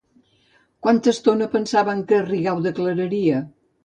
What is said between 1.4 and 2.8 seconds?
pensaven que Rigau